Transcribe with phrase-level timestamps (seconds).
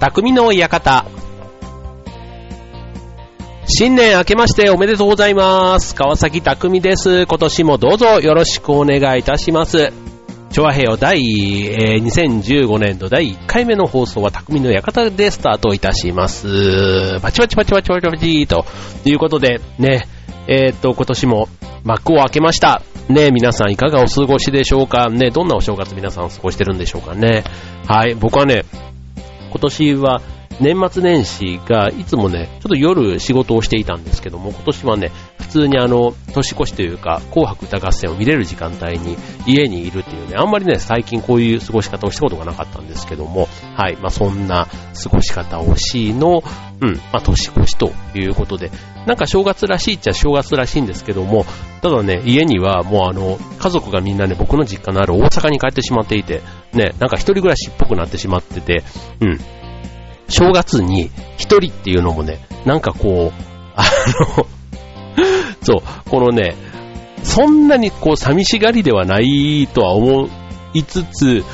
[0.00, 1.06] 匠の館。
[3.66, 5.96] 新年明けましておめでとうございます。
[5.96, 7.26] 川崎匠です。
[7.26, 9.92] 今年もどうぞよろしくお願いいたします。
[10.50, 11.18] 昭和平和第、
[11.66, 17.18] えー2015年度第1回目の放送は匠の館でスタートいたします。
[17.20, 18.64] パチパチパチパチパチパチと
[19.04, 20.06] いうことでね、
[20.46, 21.48] えーっと、今年も
[21.82, 22.82] 幕を開けました。
[23.08, 27.42] ね、皆さんいかがお過ごしでしょうかね、どんなお正月皆さん過ごしてるんでしょうかね。
[27.86, 28.64] はい、僕はね、
[29.58, 30.22] 今年は
[30.60, 44.66] 年末年始がいつもね、ちょっと夜仕事をしていたんですけども、今年はね、普通にあの、年越しというか、紅白歌合戦を見れる時間帯に家にいるっていうね、あんまりね、最近こういう過ごし方をしたことがなかったんですけども、はい、まあそんな
[45.02, 46.42] 過ごし方をしの、
[46.80, 48.70] うん、まあ年越しということで、
[49.06, 51.46] なんか正月らしいっちゃ正月らしいんですけども、
[51.82, 58.84] ただね、家にはもうあの、家族がみんなね、僕の実家のある大阪に帰ってしまっていて、ね、なんか一人暮らしっぽくなってしまってて、
[59.20, 59.38] うん、
[60.28, 63.42] 正月に一人っていうのもね、なんかこう、
[63.74, 63.84] あ
[64.36, 64.46] の、
[65.62, 66.54] そう、このね、
[67.22, 70.28] そんなにこう寂しがりではないとは思
[70.74, 71.44] いつつ、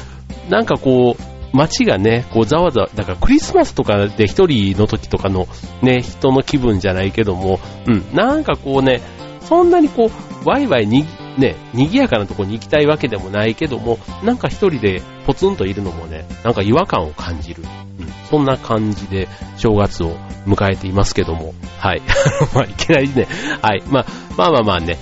[0.49, 5.47] なんかこう、街がね、こうざわざわ、だからクリスマスとかで一人の時とかの
[5.83, 9.01] ね、人の気分じゃないけども、うん、なんかこうね、
[9.41, 10.11] そんなにこ
[10.45, 11.05] う、ワイワイに、
[11.39, 17.63] ね、賑やかなとこに行きたいわけでもないけども、なんか一人でポツンといるのもね、なんか違和感を感じる。
[17.99, 22.03] うん、そんな感じで正月を迎えていますけども、はい。
[22.55, 23.27] まあ、いきなりね、
[23.63, 23.83] はい。
[23.89, 24.99] まあ、まあまあまあね、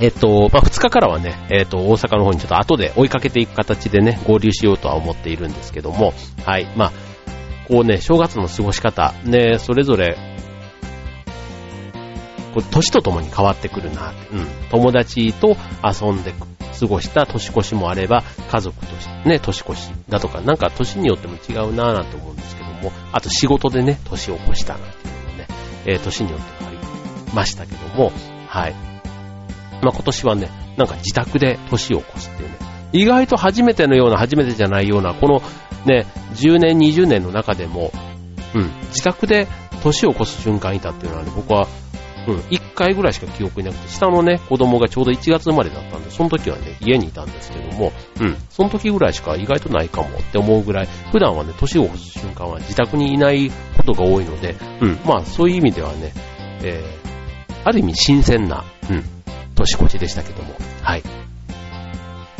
[0.00, 6.12] えっと、まあ、2日からはね、えっと、大阪の方にちょっと後で追いかけていく形でね、合流しようとは思っているんですけども、
[6.44, 6.66] はい。
[6.76, 6.92] まあ、
[7.68, 10.16] こうね、正月の過ごし方、ね、それぞれ、
[12.52, 14.46] こう年とともに変わってくるな、うん。
[14.70, 16.32] 友達と遊んで
[16.78, 25.46] 過ごした年越しもあれば、家族としてね、年越しだとか、なんか年によっても違うなぁなんて思うんですけども、あと仕事でね、年を越したなんていうのもね、
[25.86, 28.12] えー年によって変わりましたけども、
[28.48, 28.74] はい。
[29.82, 32.56] まあ、今年はね、なんか自宅で年を越すっていうね、
[32.92, 35.42] 意外と初めてのような初めてじゃないような、この
[35.86, 37.90] ね、10年、20年の中でも、
[38.54, 39.48] うん、自宅で
[39.82, 41.66] 年を越す瞬間いたっていうのはね、僕は、
[42.26, 56.12] うん、1回ぐらいしか記憶になくて、下のね、子供がちょうど1月生まれだったんで、その時はね、家にいたんですけども、うん、その時ぐらいしか意外とないかもって思うぐらい、普段はね、年を越す瞬間は自宅にいないことが多いので、うん、まあそういう意味ではね、
[56.62, 59.04] えー、ある意味新鮮な、うん、
[59.54, 61.02] 年越しでしたけども、はい。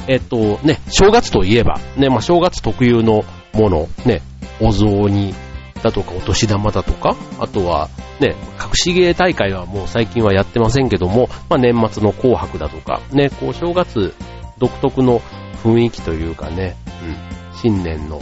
[0.08, 4.22] えっとね、正月といえば、ね、まあ正月特有のもの、ね、
[4.60, 5.34] お雑煮
[5.82, 7.88] だとかお年玉だとか、あとは
[8.20, 14.14] ね、隠し芸大会はもう最近はやってませんけども、まあ年末の紅白だとか、ね、こう正月
[14.58, 15.20] 独特の
[15.62, 18.20] 雰囲気というかね、うん、新年の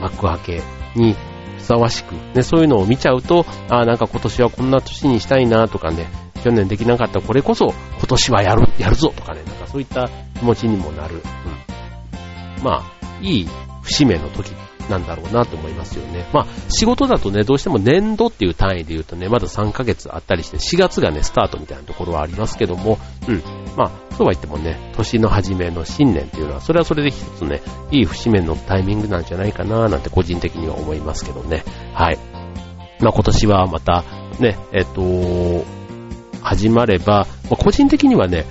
[0.00, 0.62] 幕開け
[0.94, 1.14] に
[1.58, 6.06] ふさわしく、ね、そういうのを見ちゃうと、ああ、なんか今年はこんな年にしたいなとかね、
[6.44, 11.22] 去年できなかったこれこそ今年はやる、やるぞとかね、なんかそういった気持ちにもなる。
[12.58, 12.84] うん、まあ、
[13.20, 13.48] いい
[13.82, 14.52] 節目の時
[14.88, 16.28] なんだろうなと思いますよね。
[16.32, 22.98] まあ、仕事だとね、どうしても年度っていう単位で言うとね、まだ3ヶ月あったりして、4月がね、スタートみたいなところはありますけども、
[23.28, 23.42] うん。
[23.76, 31.64] まあ、そうは言ってもね、年の初めの新年っていうのは、それはそれで一つね、いい節目のタイミングなんじゃないかななんて個人的には思いますけどね。
[31.94, 32.18] はい。
[33.00, 34.04] まあ、今年はまた、
[34.40, 35.64] ね、えっと、
[36.42, 38.46] 始まれば、まあ個人的にはね、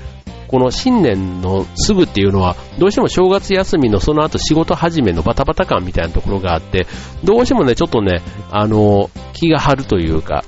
[0.47, 6.87] この新年のすぐっていうのは、どうしても正月休みのその後仕事始めのバタバタ感みたいなところがあって、
[7.23, 10.43] どうしてもね、ちょっとね、あの、気が張るというか、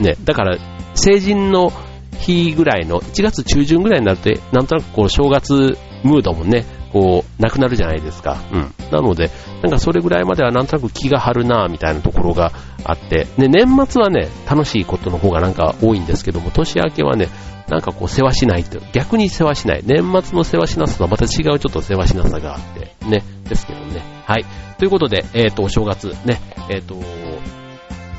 [0.00, 0.58] ね、だから、
[0.94, 1.72] 成人の
[2.18, 8.38] 日ぐらいの、1月中旬ぐらいになると、なんとなくこう、正月ムードもね、こう、なくなるじゃないですか。
[8.52, 8.74] うん。
[8.90, 9.30] なので、
[9.62, 12.52] なんかそれぐらいまではなんとなく気が張るなみたいなところが
[12.84, 17.28] あって、で、年末はね、楽しいことの方がなんか多いんですけども、年明けはね、
[17.68, 19.82] なんかこう世話しないと、逆に世話しない。
[19.84, 24.02] 年末の世話しなさとはまた違うちょっと世話しなさがあって、ね、ですけどね。
[24.26, 24.44] はい。
[24.78, 26.96] ということで、えっ、と、お正月、ね、えっ、と、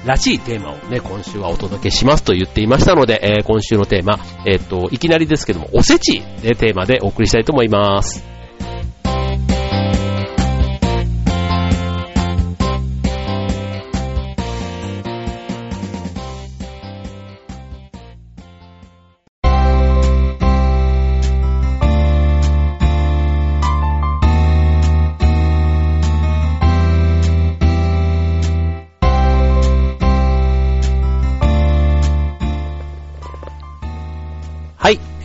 [0.05, 8.32] らしいテーマをね、今週はお届けしますと言っていましたので、えー今週のテーマ、えっ、と、いきなりですけども、おせちでテーマでお送りしたいと思います。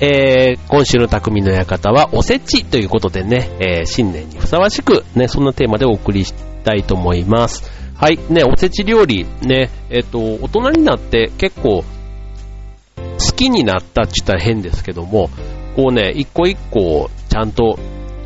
[0.00, 7.68] えー、今週の匠の館はおせちということでね、えー新年にふさわしくね、そんなテーマでお送りしたいと思います。
[7.96, 11.82] はい、ね、おせち料理、ね、えっ、と、大人になって結構、
[12.96, 15.30] 好きになったって言ったら変ですけども、
[15.74, 17.76] こうね、一個一個ちゃんと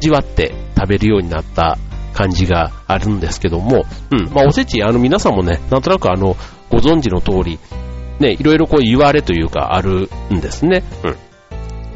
[0.00, 1.78] じわって食べるようになった
[2.12, 6.36] 感じがあるんですけども、うん、まあおせち、あの皆さんもね、なんとなくあの、
[6.70, 7.58] ご存知の通り、
[8.20, 10.84] ね、いろいろこう言われというかあるんですね。
[11.02, 11.16] うん。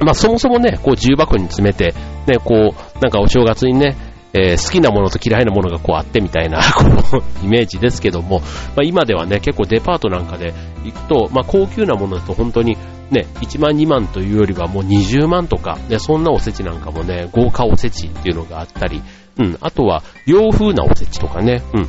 [0.01, 1.95] まあそもそもね、こう重箱に詰めて、
[2.27, 3.97] ね、こう、なんかお正月にね、
[4.33, 10.53] えー、好きなものと嫌いなものがこうあってみたいな、 このイメージですけども、まあ、今ではね、結構デパートなんかで
[10.85, 12.77] 行くと、まあ、高級なものだと本当に
[13.11, 19.01] ね、1万2万というよりはもう20万とか、ね、そんなおせちなんかもね、豪華おせちっていうのがあったり、
[19.39, 21.89] うん、あとは洋風なおせちとかね、うん。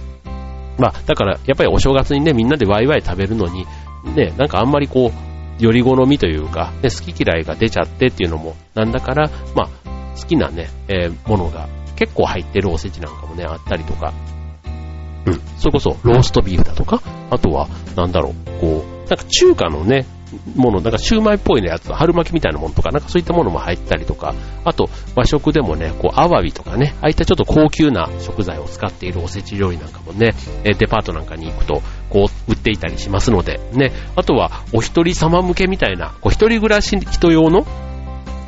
[0.78, 3.66] まあ、だからやっぱりお正月にね、みんなでワイワイ食べるのに、
[4.16, 5.27] ね、なんかあんまりこう、
[5.60, 9.70] より好みというか、ね、好き嫌いが出ちゃってっていうのもなんだから、まあ、
[10.20, 14.14] 好きなね、えー、ものが結構入ってるおせちなんかもね、あったりとか、
[15.26, 17.02] うん、それこそローストビーフだとか、
[17.32, 20.06] あとは、なんだろう、こう、なんか中華のね、
[20.56, 30.34] もの、なんかシューマイっぽいのやつ、春巻きみたいなものとか、なんかそういったものも入ったりとか、あと和食でもね、こう、アワビとかね、ああいったちょっと高級な食材を使っているおせち料理なんかもね、
[30.64, 37.66] デパートなんかに行くと、こう、売っていたりしますので、ね、あとは、お一人様向けみたいな、こう、一人暮らし人用の、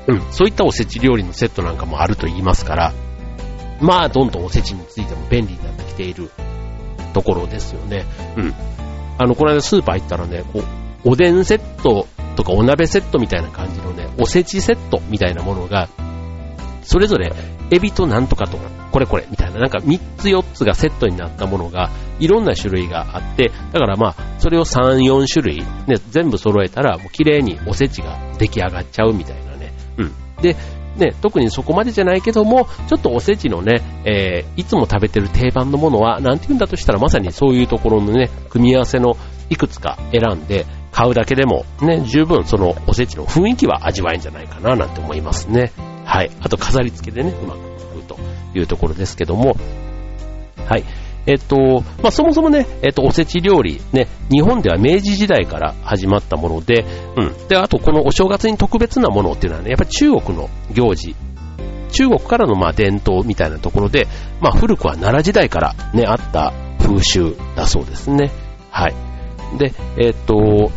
[0.08, 2.94] うん、そういったおせち料理のセットなんかもあると言いますから、
[3.82, 6.30] まあ、どんどんおせちについても便利になってきている
[7.14, 8.06] ところですよね。
[8.36, 8.54] うん。
[9.18, 10.64] あの、この間スーパー行ったらね、こう、
[11.04, 15.90] おでんセットとかお鍋セットみたいな感じのね、おせちセットみたいなものが、
[16.84, 17.32] それぞれ、
[17.72, 18.58] エビとなんとかと、
[18.92, 29.74] これこれみたいな、なんか3つ4つがセットになったものが、いろんな種類があって、だからまあ、それを3、4種類、ね、全部揃えたら、もう綺麗におせちが出来上がっちゃうみたいなね。
[29.98, 30.14] うん。
[30.42, 30.56] で、
[30.98, 39.16] ね、特にそこまでじゃないけども、ちょっとおせちのね、えー、いつも食べてる定番のものは、なんて言うんだとしたら、まさにそういうところのね、組み合わせの
[39.50, 45.72] いくつか選んで、買うだけでもね、十分そのおせちの雰囲気は味わえんじゃないかななんて思いますね。
[46.06, 46.32] はい。
[46.42, 48.18] あと飾り付けでね、うまく作ると
[48.56, 49.56] いうところですけども、
[50.66, 50.84] はい。
[51.26, 56.86] えっと、まあ、そもそもね、えっと、おせち料理、ね、日本では明治時代から始まったもので、
[57.18, 57.48] うん。
[57.48, 61.16] で、あとこのお正月に特別なものっていうのはね、やっぱり中国の行事、
[61.92, 64.08] 中国からのま伝統みたいなところで、
[64.42, 68.32] まあ、古くは奈良時代からね、あった風習だそうですね。
[68.72, 69.09] はい。
[69.58, 70.72] で、えっ、と、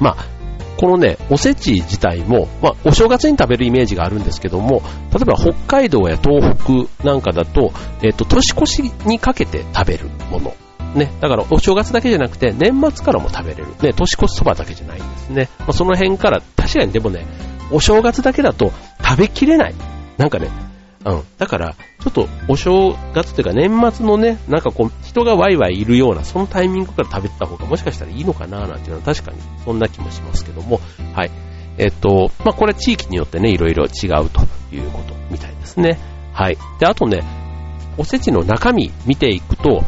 [0.00, 0.16] まあ、
[0.76, 6.56] このね、おせち自体も、まあ、お正月に食べるイメージがあるんですけども、例えば北海道や東
[6.88, 7.72] 北なんかだと、
[8.02, 10.54] えっ、と、年越しにかけて食べるもの。
[10.94, 13.66] ね、だからお正月だけじゃなくて年末からも食べれる。
[13.80, 15.48] ね、年越しそばだけじゃないんですね。
[15.60, 17.26] まあ、その辺から、確かにでもね、
[17.70, 18.72] お正月だけだと
[19.04, 19.74] 食べきれない。
[20.16, 20.48] なんかね、
[21.04, 21.22] うん。
[21.38, 30.80] だから、ちょっとお正月というか年末のね、なんかこう、人がワイワイいるような、そのタイミングから食べた方がもしかしたらいいのかななんていうのは確かにそんな気もしますけども、
[31.14, 31.30] はい。
[31.78, 34.42] えっと、まあ、これは地域によってね、いろいろ違うと
[34.74, 35.98] いうことみたいですね。
[36.34, 36.58] はい。
[36.78, 37.20] で、あとね、
[37.96, 39.82] おせちの中身見ていくと、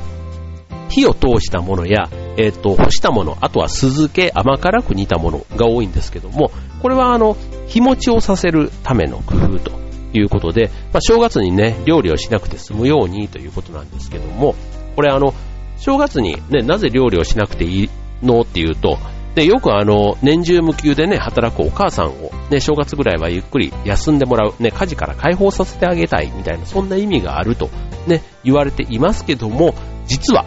[0.88, 6.50] 火を通したものや、えっ、と、干したもの、あとは酢漬け、甘辛く煮たものが多いんですけども、
[6.80, 7.36] これはあの、
[7.66, 9.82] 日持ちをさせるための工夫と
[10.14, 14.54] いうことで、まあ、正月にね、料理をしなくて済むようにということなんですけども、
[14.96, 15.34] これあの、
[15.76, 17.90] 正月にね、なぜ料理をしなくていい
[18.22, 18.98] のっていうと、
[19.34, 27.70] で、よくあの、年中無休でね、働くお母さんを、ね、正月ぐらいはゆっくり休んでもらう、ね、家事から解放させてあげたい、みたいな、そんな意味があると、
[28.06, 29.74] ね、言われていますけども、
[30.06, 30.44] 実は、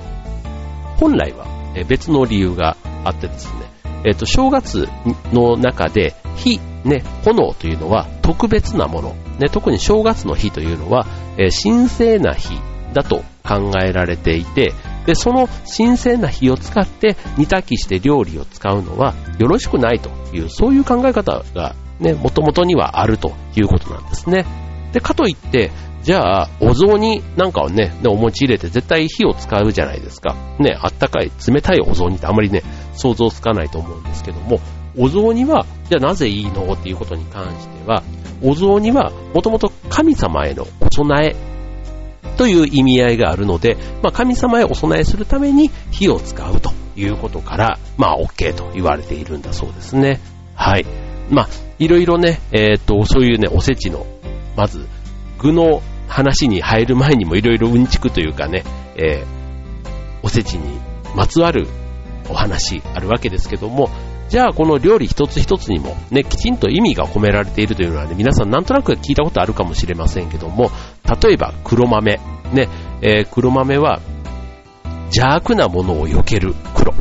[0.98, 1.48] 本来は
[1.88, 3.76] 別の理由があってですね、
[4.06, 4.88] えっと、正月
[5.34, 11.06] の中で、火、ね、炎というのは特別なもの、ね、特に正月の日というのは、
[11.38, 12.60] えー、神聖な日
[12.94, 14.74] だと考えられていて、
[15.06, 24.46] で、その神聖な火を使って煮炊きして料理を使うのはよろしくないという、そういう考え方がね、もともとにはあるということなんですね。
[24.94, 25.72] で、かといって、
[26.04, 30.36] じゃあ、お雑煮なんかをね、お餅入れて絶対火を使うじゃないですか。
[30.60, 32.64] ね、あったかい、冷たいお雑煮ってあまりね、
[32.94, 34.60] 想像つかないと思うんですけども、
[34.98, 36.72] お雑煮は、じゃあなぜいいの？
[36.74, 38.04] っていうことに関しては、
[38.42, 41.36] お雑煮はもともと神様へのお供え
[42.38, 50.20] という意味合いがあるので、まあ、神様へお供えするために火を使うということから、まあ、OK と言われているんだそうですね。
[50.54, 50.86] はい。
[51.30, 51.50] まあ、
[51.80, 54.06] いろいろね、えっ、と、そういうね、おせちの、
[54.56, 54.86] まず、
[55.40, 58.64] 具の話に入る前にもいろいろうんちくというかね、
[58.96, 59.26] えー、
[60.24, 60.80] おせちに
[61.16, 61.68] まつわる
[62.30, 63.90] お話あるわけですけども、
[64.30, 70.72] じゃあこの料理一つ一つにもね、きちんと意味が込められているというのはね、皆さんなんとなく聞いたことあるかもしれませんけども、
[71.22, 72.20] 例えば黒豆。
[72.54, 72.70] ね、
[73.02, 74.00] えー、黒豆は、
[75.06, 76.94] 邪悪なものを避ける黒。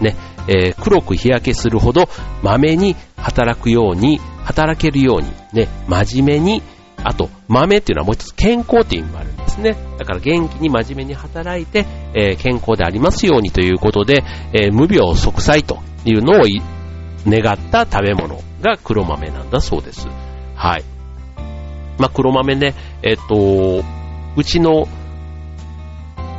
[0.00, 0.16] ね、
[0.48, 2.08] えー、黒く日焼けするほど、
[2.42, 6.62] まめに働くように、働けるように、ね、真面目に、
[7.04, 9.98] あと、豆っていうのはもう一つ健康っていう意味もあるですね。
[9.98, 16.44] だから元気に真面目に働いて、えー、健康でありますようにということで、えー、無病息災というのを
[17.26, 20.08] 願った食べ物が黒豆なんだそうです。
[20.54, 20.84] はい。
[21.98, 23.82] まあ、黒豆ね、えっ、と、
[24.36, 24.86] うちの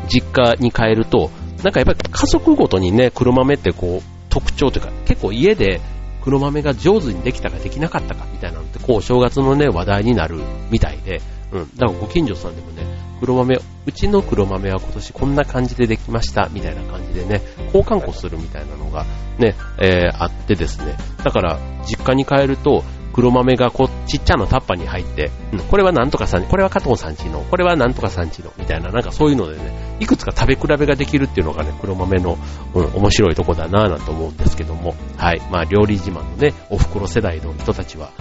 [0.08, 1.32] 実家に帰ると、
[1.64, 5.82] なんかやっぱり家族ごとにね、黒豆ってこう、特徴というか、結構家で
[6.22, 10.40] 黒豆が上手にできたかできなかったかみたいなのって、こう、正月のね、話題になる
[10.72, 11.22] みたいで、
[11.52, 11.76] うん。
[11.76, 12.84] だからご近所さんでもね、
[13.20, 17.42] 黒豆、うちの黒豆は今年こんな感じでできました、みたいな感じでね、
[17.74, 19.06] 交換庫するみたいなのが
[19.38, 32.38] ね、えー、あってですね、だから、実家に帰ると、黒豆がこう、ちっちゃなタッパに入って、うん、これはなんとかさん、これは加藤さんちの、これはなんとかさんちの、みたいな、なんかそういうのでね、いくつか食べ比べができるっていうのがね、黒豆の、
[32.74, 35.42] うん、面白いとこだなぁなんて思うんですけども、はい。
[35.52, 38.12] まあ、料理自慢のね、お袋世代の人たちは、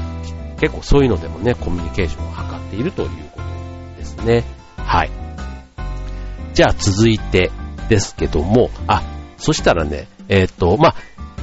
[0.59, 4.58] 結構そういうのでもね、コミュニケーションを図っているということですね。
[4.89, 5.11] はい。
[6.55, 7.51] じゃあ続いて
[7.91, 9.03] ですけども、あ、
[9.37, 10.95] そしたらね、えっ、と、まあ、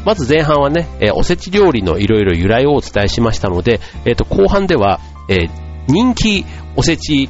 [0.03, 4.99] まず前半はね、えー、おせち料理のいろいろ由来をお伝えしましたので、えっ、と、後半では、
[5.29, 5.47] え、
[5.87, 6.43] 人気
[6.75, 7.29] おせち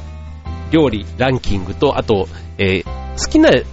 [0.70, 3.64] 料理ランキングと、あと、え好きな、好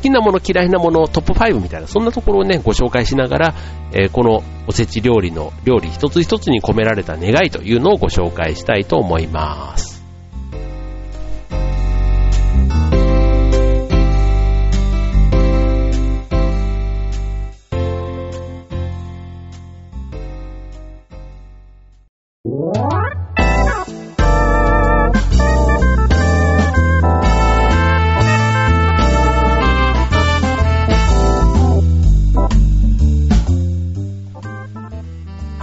[0.00, 3.54] きなもの嫌いなものトップ5みたいな、そんなところをね、ご紹介しながら、
[3.92, 9.91] えこのおせち料理の料理一つ一つに込められた願いというのをご紹介したいと思います。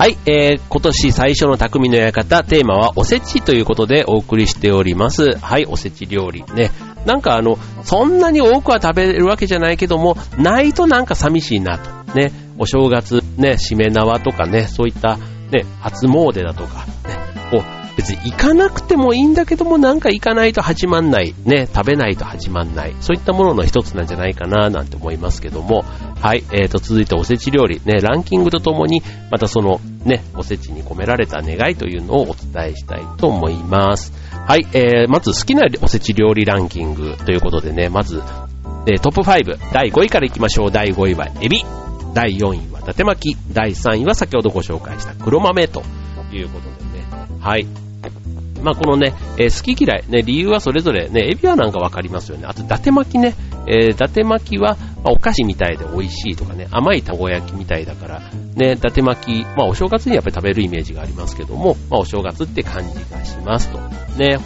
[0.09, 5.37] い、えー、今年最初の匠の館、テーマはおせちということでお送りしております。
[5.37, 6.71] はい、おせち料理ね。
[7.05, 12.13] なんかあの、そんなに多くは食べるわけじゃないけども、ないとなんか寂しいなと。
[12.13, 15.17] ね、お正月、ね、しめ縄とかね、そういった、
[15.51, 17.17] ね、初詣だとか、ね、
[17.51, 25.83] こう、別に行かなくてもいいんだけども、なんか行かないと始まんない、ね、食べないと始まんない、そういったものの一つなんじゃないかな、なんて思いますけども、
[26.21, 34.13] はい、えーと、続いておせち料理、ね、ランキングとともに、またその、ね、おせちに込められた願いというのをお伝えしたいと思います。
[34.47, 38.23] はい、えー、まず好きなおせち料理ランキングということでね、まず、
[38.87, 40.71] えー、トップ5、第5位からいきましょう。
[40.71, 41.65] 第5位はエビ。
[42.13, 43.37] 第4位は伊達巻き。
[43.51, 45.83] 第3位は先ほどご紹介した黒豆と
[46.31, 47.05] いうことでね。
[47.41, 47.88] はい。
[48.61, 52.45] まあ、このね、えー、好き嫌い、ね、理由はそれぞれ、ね、エビはなんかわかりますよね。
[52.47, 53.35] あと、伊達巻きね、
[53.67, 58.21] えー、伊達巻きは、まあ、お菓子みたいで美味しいとかね、甘い卵焼きみたいだから、
[58.55, 63.79] ね、伊達巻き、まあ、お正月にやっぱり食べるイメージがありますけども、まあ、お正月って感じがしますと。
[64.17, 64.39] ね、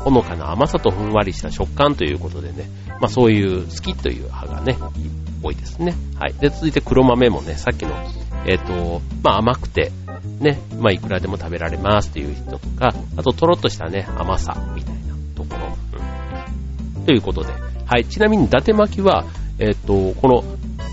[0.00, 2.68] ほのかな甘さとふんわりした食感ということでね、
[3.00, 4.76] まあ、そういう好きという派がね、
[5.42, 5.94] 多いですね。
[6.18, 6.34] はい。
[6.34, 7.94] で、続いて黒豆もね、さっきの、
[8.46, 9.92] えっ、ー、と、まあ、甘くて、
[10.40, 15.00] ね、まあ、いくらでも食べられますっていう人とか、あと、とろっとしたね、甘さみたいな
[15.34, 16.00] ところ。
[16.98, 17.52] うん、ということで、
[17.86, 18.04] はい。
[18.04, 19.24] ちなみに、伊達巻きは、
[19.58, 20.44] えっ、と、この、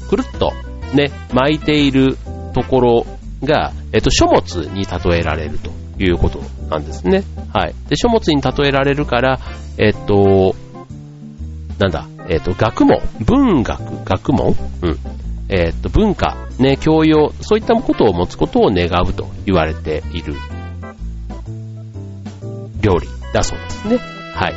[0.09, 0.51] くるっと、
[0.93, 2.17] ね、巻いている
[2.53, 3.05] ところ
[3.43, 7.23] が、えっ、と、書物に例えられるということなんですね。
[7.53, 7.75] はい。
[7.89, 9.39] で、書物に例えられるから、
[9.77, 10.55] えっ、と、
[11.77, 14.55] なんだ、えっ、と、学問、文学、学問？
[14.81, 14.99] うん。
[15.49, 20.35] えっ、と、文化、ね、教養、そういったことを持つことを願うと言われている
[22.81, 23.97] 料理だそうですね。
[24.33, 24.55] はい。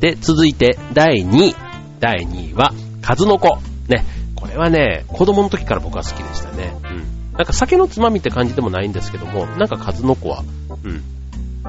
[0.00, 1.54] で、続いて、第2位。
[2.00, 3.58] 第2位は、数の子。
[3.88, 4.04] ね。
[4.34, 6.74] これはね、子供の時から僕は好きでしたね。
[6.84, 7.32] うん。
[7.36, 10.42] なんか酒のつまみって感じでもないんですけども、なんか数の子は、
[10.84, 11.02] うん。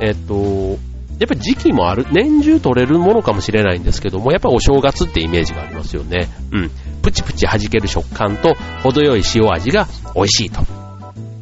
[0.01, 0.77] えっ、と、
[1.19, 6.27] やっぱり時期もある、年中取れるものかもしれないんですけども、やっぱお正月ってイメージがありますよね。
[6.51, 6.71] うん。
[7.03, 10.61] プチプチ弾ける食感と、程よい塩味が美味しいと。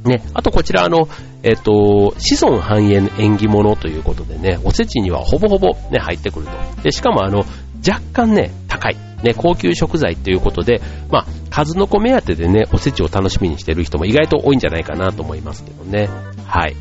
[0.04, 0.24] ね。
[0.34, 1.08] あとこちらあの、
[1.44, 6.82] えっ、と、子孫繁栄縁起物ということでね、おせちにはほぼほぼね、入ってくると。
[6.82, 7.46] で、しかもあの、
[7.88, 8.98] 若干ね、高い。
[9.24, 16.10] ね、高級食材ということで、まあ、数の子目当てでね、おせちを楽しみにしてる人も意外と多いんじゃないかなと思いますけどね。
[16.46, 16.76] はい。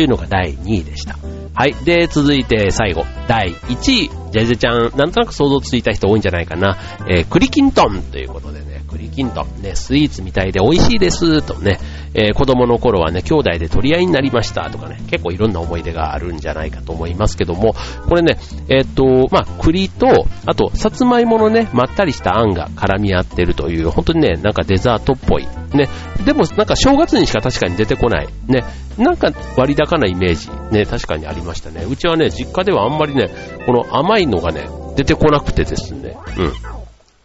[0.00, 1.18] というのが第2位でした。
[1.52, 1.74] はい。
[1.84, 4.10] で、続いて最後、第1位。
[4.30, 6.78] ジャジャちゃん、なんとなく想像ついた人多いんじゃないかな。
[7.06, 11.78] えー、栗きんとんということでね、栗きんとん、ね、スイーツみたいで美味しいです、とね、
[12.14, 17.74] えー、子供の頃はね、兄弟で取り合いになりましたとかね、結構いろんな思い出があるんじゃないかと思いますけども、
[18.08, 18.38] これね、
[18.68, 25.46] えー、っと、まあ、栗と、あと、さつまいものね、まったりしたあんが絡み合ってるという、本当にね、なんかデザートっぽい。
[25.72, 25.88] ね、
[26.24, 28.28] でもなんか正月にしか確かに出てこない。
[28.48, 28.64] ね、
[28.98, 31.86] なんか割高なイメージ、ね、確かにありましたね。
[31.88, 33.28] うちはね、実家ではあんまりね、
[33.66, 36.16] この甘いのがね、出てこなくてですね、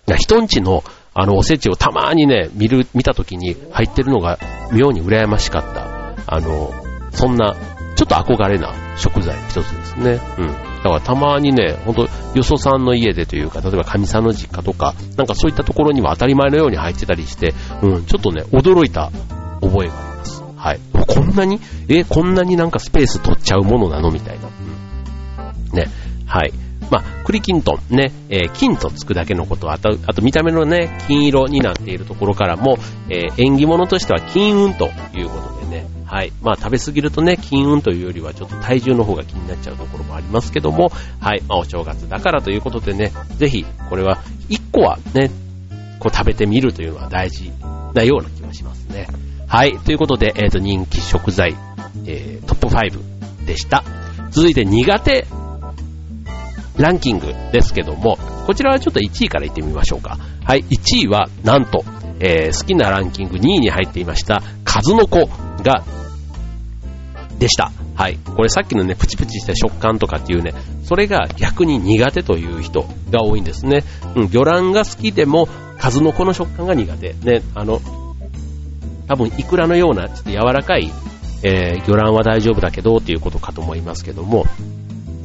[0.07, 0.15] うん。
[0.17, 0.83] 人んちの
[1.17, 4.37] あのおせちをたまにね、見る、見た時に入ってるのが
[4.73, 6.13] 妙に羨ましかった。
[6.27, 6.73] あの、
[7.11, 7.55] そんな、
[7.95, 10.19] ちょっと憧れな食材一つですね。
[10.37, 10.47] うん。
[10.47, 19.09] だからたまにね、ほんと、よそさんの家でというか、例えば神さんの実家とか、なんかそういったところには当たり前のように入ってたりして、うん、ちょっとね、驚いた
[19.61, 20.43] 覚えがあります。
[20.57, 20.79] はい。
[21.07, 24.11] こんなにえ、こんなになんかスペース取っちゃうものなの？
[24.11, 24.47] みたいな。
[24.47, 25.77] うん。
[25.77, 25.85] ね。
[26.25, 26.51] はい。
[26.89, 32.77] まあ、栗きんとんね、えー、金とつくだけのこと、あと、あと見た目のね、金色になっているところからも、
[33.09, 36.31] えー、縁起物としては金運ということでね、はい。
[36.41, 41.41] まあ、食べ過ぎるとね、金運というよりはちょっと体重の方が気になっちゃうところもありますけども、はい。
[41.47, 45.31] まあ、お正月だからということでね、ぜひ、これは、一個はね、
[45.99, 47.51] こう食べてみるというのは大事
[47.93, 49.07] なような気がしますね。
[49.47, 49.77] はい。
[49.79, 51.55] ということで、えっ、ー、と、人気食材、
[52.05, 53.83] えー、トップ5でした。
[54.31, 55.25] 続いて苦手
[56.77, 60.17] ランキングですけども、こちらはちょっと1位からいってみましょうか。
[60.43, 61.83] はい、1位はなんと、
[62.19, 65.25] えー、好きなランキング2位に入っていました、数の子
[65.63, 65.83] が、
[67.39, 67.71] でした。
[67.95, 68.17] はい。
[68.17, 70.53] これさっきのね、プチプチした食感とかっていうね、
[70.83, 73.83] それが逆に苦手という人が多いんですね。
[74.15, 77.13] うん、魚卵が好きでも、数の子の食感が苦手。
[77.23, 77.81] ね、あの、
[79.07, 80.91] 多分イクラのようなちょっと柔らかい、
[81.43, 84.45] えー、魚卵は大丈夫だけどっていうことかと思いますけども、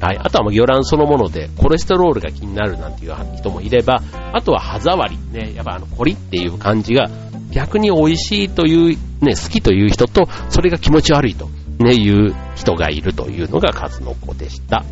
[0.01, 0.19] はい。
[0.19, 4.03] あとはもう魚卵そのものでコレステロールが気になるなんていう人もいれば、
[4.33, 5.19] あとは歯触り。
[5.31, 5.53] ね。
[5.55, 7.11] やっぱあのコリっていう感じが
[7.51, 14.85] 逆に美味しいという、ね、好きという人と、それが気持ち悪いと、ね、いう人がいるというのが数の子でした。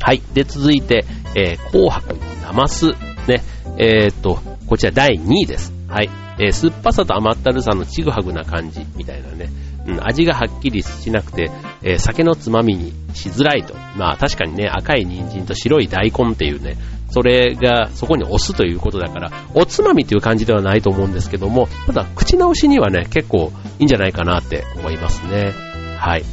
[0.00, 0.22] はい。
[0.32, 2.92] で、続いて、えー、紅白なます。
[3.26, 3.42] ね。
[3.78, 4.38] えー、っと、
[4.68, 5.72] こちら第2位です。
[5.88, 6.10] はい。
[6.38, 9.48] えー、酸っぱさと甘ったるさのちぐはぐな感じみたいなね。
[9.94, 11.50] ん、味がはっきりしなくて、
[11.82, 13.74] えー、酒のつまみにしづらいと。
[13.96, 16.76] まあ確かにね、赤い人参と白い大根っていうね、
[17.10, 25.52] それがそこに押すということだから、おつまみっていう感じではないと思うんですけども、ただ口直しにはね、結構いいんじゃないかなって思いますね。
[25.98, 26.24] はい。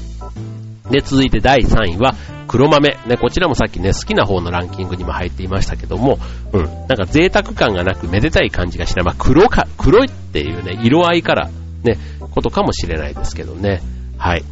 [0.89, 2.15] で、続いて第3位は、
[2.47, 2.97] 黒豆。
[3.07, 6.19] ね、こちらもさっきね、好きな方のランキングにも入っていましたけども、
[6.51, 9.05] うん、なんか贅沢感がなくめでたい感じがしない。
[9.05, 11.49] まあ黒か、黒いっていうね、色合いから
[11.83, 11.97] ね、
[12.33, 13.81] ことかもしれないですけどね。
[14.17, 14.43] はい。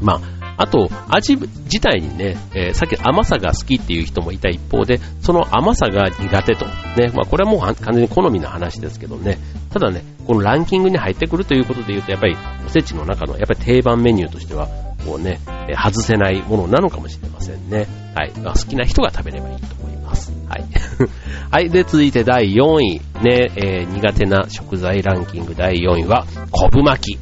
[0.00, 6.66] まあ、あと、味自体にね、えー、さっき甘さが好きっていう人もいた一方で、その甘さが苦手と。
[6.96, 9.38] ね、まあこれはもう完全に好みの話ですけどね。
[9.70, 14.68] ただね、このランキングに入ってくるということで言うと、やっぱりおせちの中のやっぱり定番メニューとしては、
[15.04, 15.40] こうね、
[15.76, 17.86] 外せないものなのかもしれませんね。
[18.14, 18.32] はい。
[18.32, 20.32] 好きな人が食べればいいと思います。
[20.48, 20.64] はい。
[21.50, 21.70] はい。
[21.70, 23.00] で、続いて第4位。
[23.22, 27.18] ね、えー、苦手な食材ランキング第4位は、昆布巻き。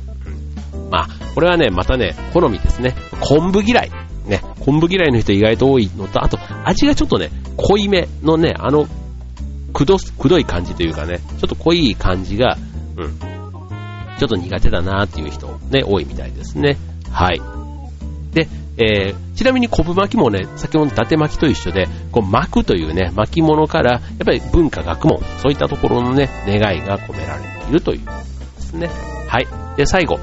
[0.90, 2.94] まあ、これはね、またね、好みですね。
[3.20, 3.90] 昆布嫌い。
[4.26, 8.86] ね、昆布嫌いの人意外と多いのと、あと、味がちょっとね、濃いめのね、あの、
[9.72, 12.56] くど、くどい感じというかね、ちょっと濃い感じが、
[12.96, 13.18] うん、
[14.18, 16.76] ちょっと苦手だなっていう人、ね、多いみたいですね。
[17.10, 17.40] はい。
[18.32, 28.12] で、えー、ちなみに昆布巻きもね、先ほどの伊達巻きと一緒で、こう巻くというね、巻物から、やっぱり文化、学問、そういったところのね、願いが込められているというで
[28.60, 28.88] すね。
[29.28, 29.46] はい。
[29.76, 30.18] で、最後、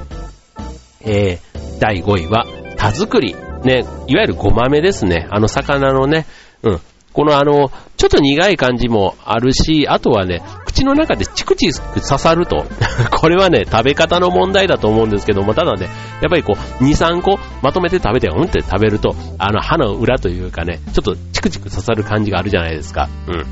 [1.00, 3.36] えー、第5位は、田作り。
[3.64, 5.26] ね、いわゆるごまめですね。
[5.30, 6.26] あの魚のね、
[6.62, 6.80] うん。
[7.18, 12.64] このあの、ちょっと苦い感じもあるし、あとはね、口の中でチクチク刺さると、
[13.10, 23.08] これはね、食べ方の問題だと思うんですけども、ただね、やっぱりこう、2、3個まとめて食べて、うんって食べると、あの、歯の裏というかね、ちょっとチクチク刺さる感じがあるじゃないですか。
[23.26, 23.44] うん。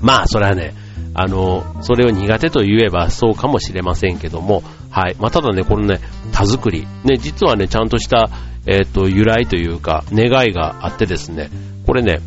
[0.00, 0.74] まあ、それはね、
[1.14, 5.16] あの、それを苦手と言えばそうかもしれませんけども、はい。
[5.18, 5.98] まあ、ただね、このね、
[6.30, 6.86] 田作り。
[7.02, 8.30] ね、実はね、ちゃんとした、
[8.68, 11.50] えっ、ー、と、由来というか、願いがあってですね、
[11.88, 12.20] これね、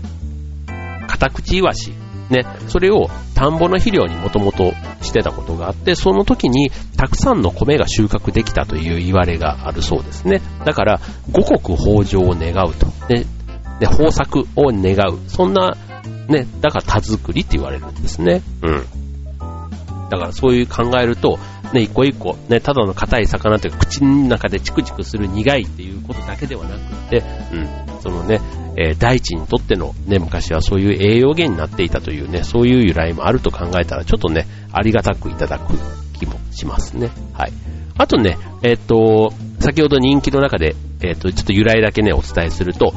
[1.22, 1.94] タクチイワシ。
[2.32, 10.42] ね、それを田んぼの肥料にもともとしてたことがあって、その時にたくさんの米が収穫できたという言われがあるそうですね。
[10.66, 12.88] だから、五穀豊穣を願うと。
[13.14, 13.26] ね、
[13.80, 15.20] で、豊作を願う。
[15.28, 15.76] そんな
[16.28, 18.42] ね、だから田作りって言われるんですね。
[18.64, 18.86] うん。
[20.10, 21.38] だからそういう考えると、
[21.74, 26.80] ね、一個一個、ね、ただの硬い魚というか、口の中でチクチクする苦いっていうことだけではなく
[27.10, 28.42] て、うん、そのね、
[28.78, 35.74] えー、大地にとってのね、昔はそういう栄養源になっていたというね、そういう由来もあると考えたら、ちょっとね、ありがたくいただく
[36.18, 37.10] 気もしますね。
[37.34, 37.54] はい。
[37.98, 42.94] あとね、えっ、と、先ほど人気の中で、えっ、と、ちょっと由来だけね、お伝えすると、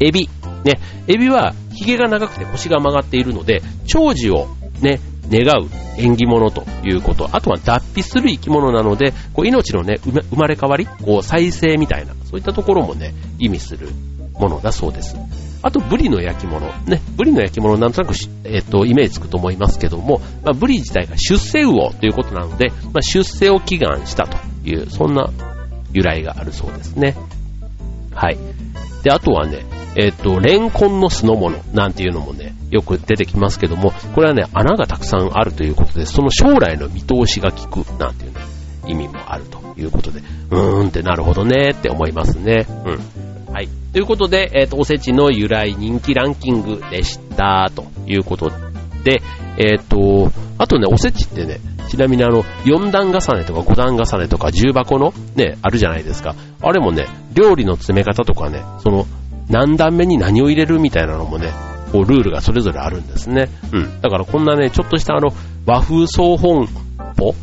[0.00, 0.28] エビ。
[0.64, 4.48] ね、エビは髭が長くて腰が曲がっているので、長寿を
[4.80, 7.28] ね、願う縁起物ということ。
[7.32, 13.88] あとは脱皮する生き物なので、こう命のね、生まれ変わり、こう再生みたいな、そういったところもね、意味する
[14.38, 15.16] ものだそうです。
[15.62, 16.66] あと、ブリの焼き物。
[16.86, 25.30] ね、ブリの焼き物なんとなく、えっ、と、イメージつくと思いますけども、まあ、ブリ自体が出世魚ということなので、まあ、出世を祈願したという、そんな
[25.92, 27.16] 由来があるそうですね。
[28.14, 28.38] はい。
[29.02, 29.64] で、あとはね、
[29.96, 38.40] えっ、と、レンコンの酢の物なんていうのもね、よく出てきますけども、これはね、穴がたくさんあるということで、その将来の見通しが効くなんていうね、
[38.86, 40.20] 意味もあるということで、
[40.50, 42.66] うーんってなるほどねって思いますね。
[42.84, 43.25] うん。
[43.96, 48.50] ということで、えっ、ー、と、おせちの由来人気ランキングでした、ということ
[49.04, 49.22] で、
[49.56, 56.34] えっ、ー、と、あとね、おせちってね、ちなみにあの、4段重ねとか5段重ねとか重箱のね、あるじゃないですか。
[56.60, 59.06] あれもね、料理の詰め方とかね、その、
[59.48, 61.48] 何段目に何を入れるみたいなのもね、
[61.90, 63.48] こうルールがそれぞれあるんですね。
[63.72, 64.02] うん。
[64.02, 65.30] だからこんなね、ちょっとしたあの、
[65.64, 66.66] 和風総本
[67.16, 67.34] 舗？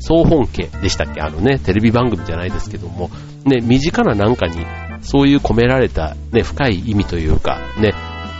[0.00, 1.20] 総本家でしたっけ？
[1.20, 3.10] あのね、テレビ番組じゃないですけども、
[3.44, 4.66] ね、身近ななんかに、
[5.02, 7.92] そういう込められたね、深い意味というか、ね、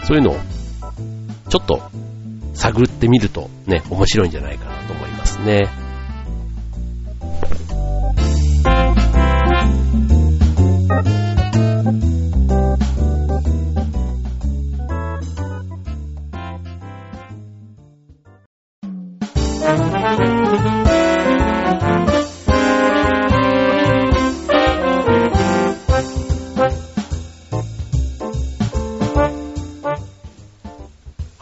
[0.05, 0.37] そういうのを、
[1.49, 1.83] ちょっと、
[2.55, 5.69] 探ってみるとね、面白いんじゃないかなと思いますね。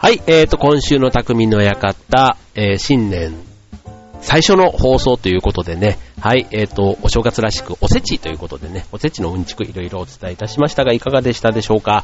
[0.09, 3.31] はい、えーと、今週の匠の館、えー、新年
[4.21, 12.03] 最初の放送ということでね、はい、えーと、お正月らしくおせちということでね、おせちのうんちくいろいろお伝えいたしましたが、いかがでしたでしょうか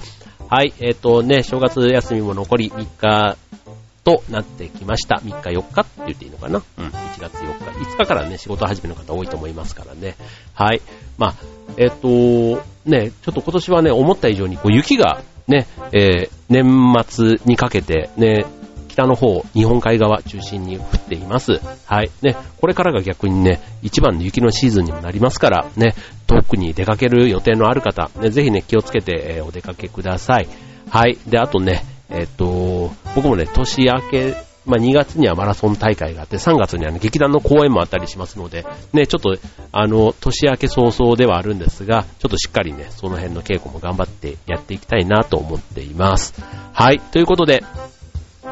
[0.50, 3.38] はい、えーとね、正月休みも残り3日
[4.04, 5.16] となってきました。
[5.16, 7.64] 3日4日って言っていいのかなうん、1月4日。
[7.90, 10.16] 5日からね、仕事始めの方多いと思いますからね。
[10.54, 10.82] はい。
[11.18, 11.36] まあ、
[11.78, 18.46] えっ、と、ね、ちょっと今年はね、思った以上にこう雪がね、えー、年末にかけてね、
[18.96, 21.60] 北の方、日本海側中心に降っています。
[21.86, 22.12] はい。
[22.22, 25.96] ね、これからが逆にね、一番の雪のシーズンにもなりますから、ね、
[26.28, 30.48] 遠くに出かける予定のある方、ね、ぜひね、気をつけて、えー、お出かけください。
[30.90, 31.18] はい。
[31.28, 39.38] で、あとね、えっ、と、僕もね、年明けまあ、2月にはマラソン大会があって、3月には、ね、劇団の公演もあったりしますので、ね、ちょっと、
[39.72, 46.34] あの、年明け早々ではあるんですが、ちょっとしっかりね、その辺の稽古も頑張ってやっていきたいなと思っています。
[46.74, 47.64] はい、ということで、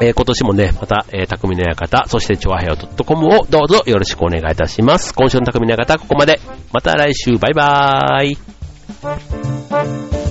[0.00, 5.14] えー、今年もね、また、えー、匠の館、そして、超和平洋 .com をどうぞよろしくお願いいたします。
[5.14, 6.40] 今週の匠の館、ここまで。
[6.72, 10.23] また来週、バイバーイ。